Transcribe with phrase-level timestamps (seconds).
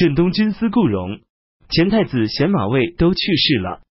[0.00, 1.20] 镇东军司顾荣、
[1.68, 3.82] 前太子贤马卫都去世了。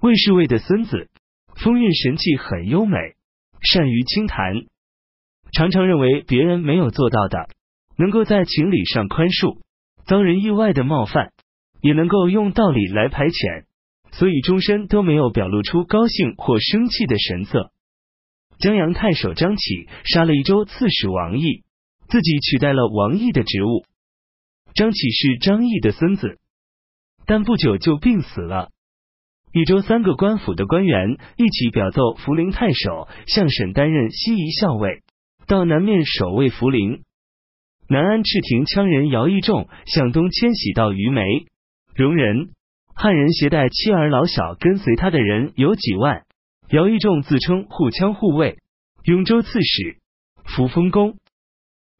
[0.00, 1.08] 卫士卫的孙子，
[1.56, 2.96] 风韵神气很优美，
[3.60, 4.54] 善于清谈，
[5.50, 7.48] 常常认为别人没有做到的，
[7.98, 9.58] 能够在情理上宽恕，
[10.06, 11.32] 遭人意外的冒犯，
[11.80, 13.64] 也能够用道理来排遣，
[14.12, 17.72] 所以终身都没有表露出高兴或生气的神色。
[18.60, 21.64] 江阳太守张启杀了一州刺史王毅，
[22.08, 23.84] 自己取代了王毅的职务。
[24.74, 26.38] 张启是张毅的孙子，
[27.26, 28.70] 但不久就病死了。
[29.52, 35.04] 益州三个官府的官员一起表奏福陵太守向沈担任西夷校尉，
[35.46, 37.04] 到南面守卫福陵。
[37.88, 41.22] 南安赤亭羌人姚义仲向东迁徙到虞眉、
[41.94, 42.50] 戎人、
[42.96, 46.24] 汉人携带妻儿老小跟随他的人有几万。
[46.70, 48.58] 姚义仲自称护羌护卫、
[49.04, 49.98] 雍州刺史、
[50.44, 51.16] 扶风公。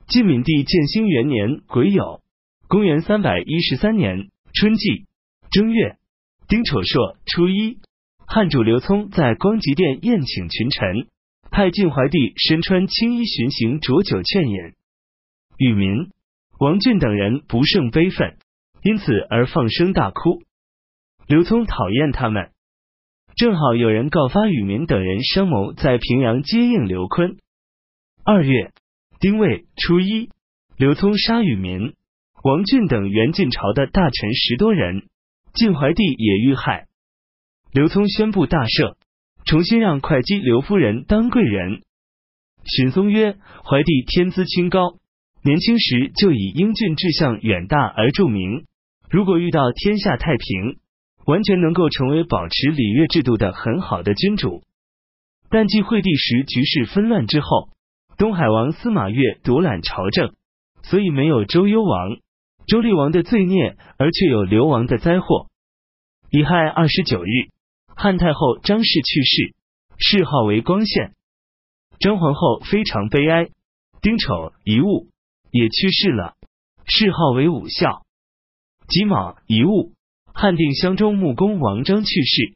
[0.09, 2.21] 晋闵帝建兴元年癸酉，
[2.75, 5.05] 公元三百一十三年春季
[5.53, 5.97] 正月。
[6.49, 7.79] 丁丑朔初一，
[8.27, 11.07] 汉主刘聪在光极殿宴请群臣，
[11.53, 14.57] 派晋怀帝身穿青衣巡行浊酒劝饮。
[15.57, 16.11] 禹民、
[16.59, 18.39] 王俊等人不胜悲愤，
[18.83, 20.43] 因此而放声大哭。
[21.29, 22.51] 刘聪讨厌他们，
[23.37, 27.37] 正好有人告发禹民等人商谋在平阳接应刘坤。
[28.25, 28.73] 二月
[29.21, 30.31] 丁未初一，
[30.77, 31.95] 刘聪杀禹民、
[32.45, 35.05] 王俊等原晋朝的大臣十多人。
[35.55, 36.89] 晋怀帝也遇害，
[37.73, 38.97] 刘聪宣布大赦，
[39.47, 41.81] 重新让会稽刘夫人当贵人。
[42.65, 44.97] 荀松曰：“怀帝天资清高，
[45.43, 48.67] 年轻时就以英俊志向远大而著名。
[49.09, 50.81] 如果遇到天下太平，
[51.25, 54.61] 完全能够成为保持礼乐制度的很好的君主。
[55.49, 57.71] 但继惠帝时局势纷乱之后，
[58.19, 60.35] 东海王司马越独揽朝政，
[60.83, 62.19] 所以没有周幽王。”
[62.67, 65.49] 周厉王的罪孽，而却有流亡的灾祸。
[66.31, 67.51] 乙亥二十九日，
[67.95, 69.55] 汉太后张氏去世，
[69.99, 71.15] 谥号为光献。
[72.01, 73.51] 张皇后非常悲哀。
[74.01, 75.09] 丁丑遗物
[75.51, 76.35] 也去世了，
[76.87, 78.03] 谥号为武孝。
[78.89, 79.93] 己卯遗物，
[80.35, 82.55] 汉定襄中穆公王章去世。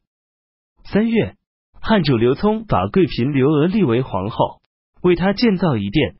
[0.85, 1.37] 三月，
[1.81, 4.61] 汉主刘聪把贵嫔刘娥立为皇后，
[5.03, 6.17] 为她建造一殿。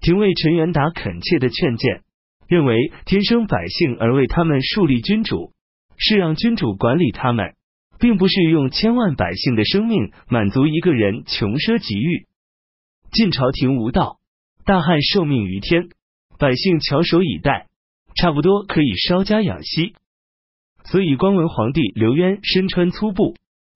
[0.00, 2.02] 廷尉陈元达恳切的劝谏。
[2.48, 5.52] 认为天生百姓而为他们树立君主，
[5.98, 7.54] 是让君主管理他们，
[8.00, 12.26] 并不是用千万百姓的生命满足一个人穷奢极欲。
[13.12, 14.16] 晋朝廷无道，
[14.64, 15.88] 大汉受命于天，
[16.38, 17.66] 百姓翘首以待，
[18.16, 19.94] 差不多可以稍加养息。
[20.84, 23.34] 所以光文皇帝刘渊身穿粗布，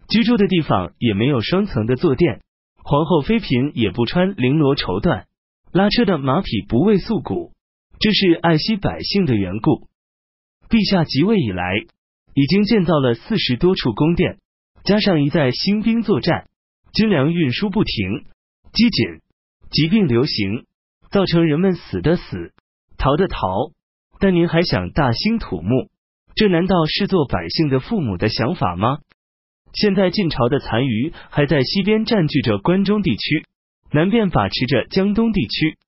[0.09, 2.41] 居住的地方也没有双层的坐垫，
[2.77, 5.25] 皇后妃嫔也不穿绫罗绸缎，
[5.73, 7.53] 拉车的马匹不畏素骨。
[8.03, 9.87] 这是爱惜百姓的缘故。
[10.69, 11.87] 陛下即位以来，
[12.35, 14.39] 已经建造了四十多处宫殿，
[14.83, 16.49] 加上一再兴兵作战，
[16.93, 18.25] 军粮运输不停，
[18.73, 19.21] 饥馑、
[19.71, 20.67] 疾病流行，
[21.13, 22.53] 造成人们死的死，
[22.99, 23.39] 逃的逃。
[24.19, 25.89] 但您还想大兴土木？
[26.35, 28.99] 这难道是做百姓的父母的想法吗？
[29.75, 33.47] 现在晋朝的残余还在西边占据着关中地区，
[33.93, 35.79] 南边把持着江东地区。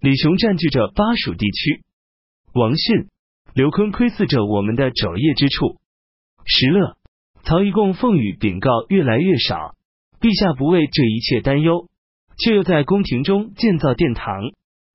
[0.00, 1.82] 李雄占据着巴蜀地区，
[2.54, 3.08] 王逊、
[3.52, 5.76] 刘坤窥伺着我们的肘腋之处。
[6.46, 6.96] 石勒、
[7.42, 9.74] 曹一共奉与禀告越来越少，
[10.18, 11.90] 陛下不为这一切担忧，
[12.38, 14.40] 却又在宫廷中建造殿堂，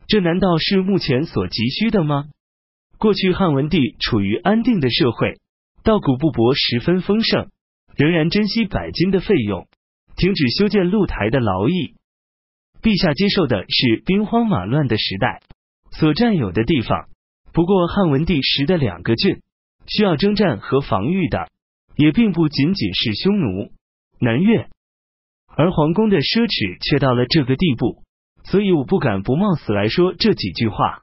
[0.08, 2.26] 这难道是目前所急需的吗？
[2.98, 5.40] 过去汉文帝处于安定的社会，
[5.84, 7.52] 稻谷布帛十分丰盛，
[7.96, 9.68] 仍然珍惜百金的费用，
[10.16, 11.94] 停止修建露台的劳役。
[12.86, 15.42] 陛下接受的是兵荒马乱的时代
[15.90, 17.10] 所占有的地方。
[17.52, 19.42] 不过汉文帝时的两个郡
[19.88, 21.50] 需要征战和防御的，
[21.96, 23.72] 也并不仅仅是匈奴、
[24.20, 24.68] 南越，
[25.48, 28.04] 而皇宫的奢侈却到了这个地步。
[28.44, 31.02] 所以我不敢不冒死来说这几句话。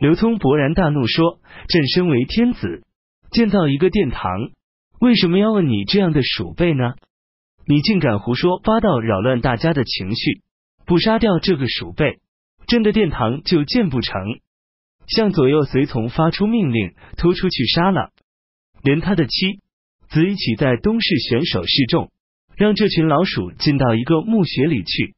[0.00, 1.38] 刘聪勃然大怒说
[1.70, 2.82] ：“朕身为天子，
[3.30, 4.50] 建造一个殿堂，
[4.98, 6.94] 为什么要问你这样的鼠辈呢？
[7.68, 10.42] 你竟敢胡说八道，扰乱大家的情绪！”
[10.88, 12.18] 不杀掉这个鼠辈，
[12.66, 14.14] 朕的殿堂就建不成。
[15.06, 18.10] 向左右随从发出命令，拖出去杀了，
[18.82, 19.60] 连他的妻
[20.08, 22.10] 子一起在东市选手示众，
[22.56, 25.14] 让这群老鼠进到一个墓穴里去。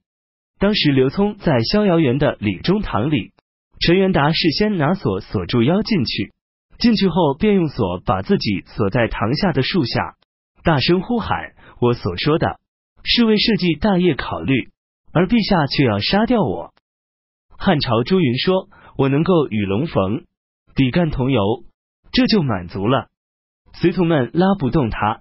[0.59, 3.31] 当时刘聪在逍遥园的礼中堂里，
[3.79, 6.33] 陈元达事先拿锁锁住腰进去，
[6.79, 10.17] 进去后便用锁把自己锁在堂下的树下，
[10.65, 12.59] 大声呼喊：“我所说的
[13.05, 14.71] 是为社稷大业考虑。”
[15.13, 16.73] 而陛下却要杀掉我。
[17.59, 20.25] 汉朝朱云说：“我能够与龙逢，
[20.75, 21.65] 比干同游，
[22.13, 23.09] 这就满足了。
[23.73, 25.21] 随从们拉不动他。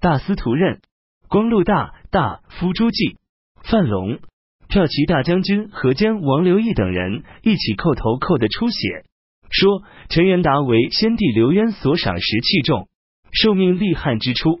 [0.00, 0.80] 大司徒任、
[1.28, 3.16] 光禄大大夫朱记、
[3.62, 4.18] 范龙、
[4.68, 9.04] 骠骑大将军何坚、王刘义等人一起叩头叩得出血，
[9.50, 12.88] 说陈元达为先帝刘渊所赏识器重，
[13.32, 14.60] 受命立汉之初，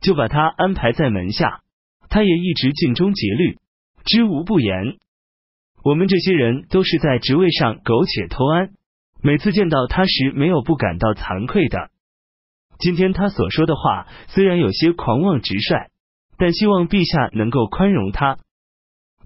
[0.00, 1.62] 就把他安排在门下，
[2.10, 3.58] 他也一直尽忠竭虑，
[4.04, 4.98] 知无不言。
[5.82, 8.70] 我们这些人都是在职位上苟且偷安，
[9.22, 11.90] 每次见到他时，没有不感到惭愧的。
[12.78, 15.90] 今天他所说的话虽然有些狂妄直率，
[16.36, 18.38] 但希望陛下能够宽容他，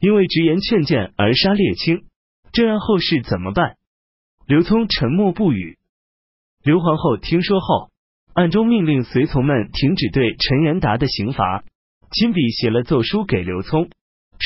[0.00, 2.04] 因为直言劝谏而杀列卿，
[2.52, 3.76] 这让后世怎么办？
[4.46, 5.78] 刘聪沉默不语。
[6.62, 7.90] 刘皇后听说后，
[8.34, 11.64] 暗中命令随从们停止对陈元达的刑罚，
[12.10, 13.90] 亲笔写了奏书给刘聪，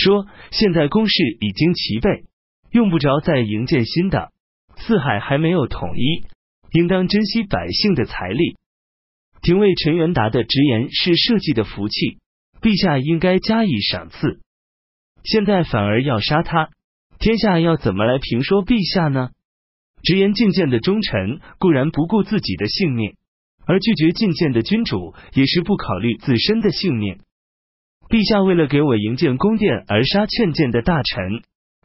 [0.02, 2.24] 说现在公事已经齐备，
[2.72, 4.32] 用不着再营建新的，
[4.76, 6.26] 四海还没有统一，
[6.72, 8.56] 应当珍惜百姓的财力。
[9.42, 12.18] 廷尉陈元达的直言是社稷的福气，
[12.60, 14.40] 陛下应该加以赏赐。
[15.24, 16.70] 现在反而要杀他，
[17.18, 19.30] 天下要怎么来评说陛下呢？
[20.02, 23.14] 直言进谏的忠臣固然不顾自己的性命，
[23.66, 27.20] 而拒绝进谏的君主也是不考虑自身的性命。
[28.12, 31.40] 陛下为了给我营建宫殿而杀劝谏的大臣，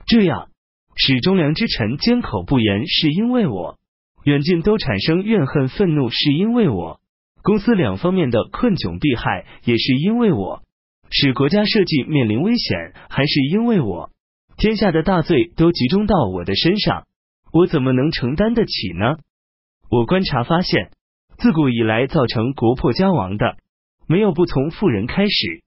[0.05, 0.49] 这样
[0.97, 3.77] 使忠良之臣缄口不言，是因为我
[4.25, 6.99] 远近都产生怨恨愤怒，是因为我。
[7.43, 10.63] 公司两方面的困窘避害，也是因为我
[11.09, 14.09] 使国家社稷面临危险，还是因为我
[14.57, 17.07] 天下的大罪都集中到我的身上，
[17.53, 19.15] 我怎么能承担得起呢？
[19.89, 20.91] 我观察发现，
[21.37, 23.55] 自古以来造成国破家亡的，
[24.09, 25.63] 没有不从富人开始。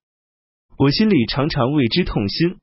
[0.81, 2.57] 我心里常常为之痛心，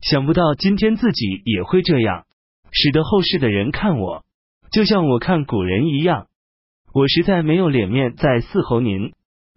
[0.00, 2.24] 想不到今天自己也会这样，
[2.70, 4.22] 使得后世的人看我，
[4.70, 6.28] 就像我看古人一样。
[6.92, 9.12] 我实在没有脸面再伺候您，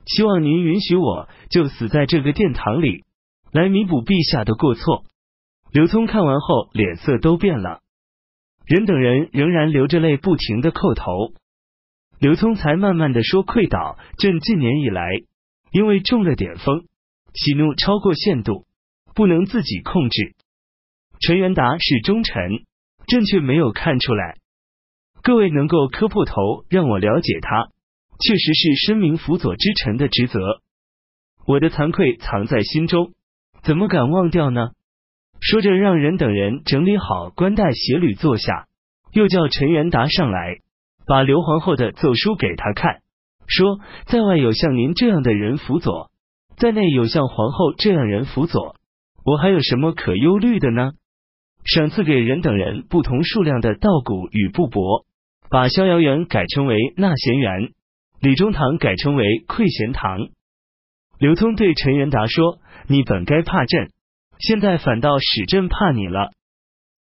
[0.08, 3.04] 希望您允许我就死在这个殿堂里，
[3.52, 5.04] 来弥补陛下的过错。
[5.72, 7.82] 刘聪看完后脸色都变了，
[8.66, 11.36] 人等人仍然流着泪不停的叩头。
[12.20, 15.08] 刘聪才慢慢的说：“愧倒，朕近年以来
[15.72, 16.86] 因为中了点风，
[17.38, 18.66] 喜怒超过限度，
[19.14, 20.36] 不能自己控制。
[21.20, 22.36] 陈元达是忠臣，
[23.08, 24.38] 朕却没有看出来。”
[25.22, 27.68] 各位能够磕破头让我了解他，
[28.20, 30.40] 确实是深明辅佐之臣的职责。
[31.46, 33.14] 我的惭愧藏在心中，
[33.62, 34.72] 怎么敢忘掉呢？
[35.40, 38.68] 说着，让人等人整理好冠带鞋履坐下，
[39.12, 40.58] 又叫陈元达上来，
[41.06, 43.02] 把刘皇后的奏书给他看，
[43.48, 46.10] 说在外有像您这样的人辅佐，
[46.58, 48.76] 在内有像皇后这样人辅佐，
[49.24, 50.92] 我还有什么可忧虑的呢？
[51.64, 55.06] 赏赐给人等人不同数量的稻谷与布帛。
[55.50, 57.70] 把逍遥园改称为纳贤园，
[58.20, 60.28] 李中堂改称为馈贤堂。
[61.20, 62.60] 刘通对陈元达说
[62.90, 63.92] ：“你本该怕朕，
[64.40, 66.32] 现在反倒使朕怕你了。”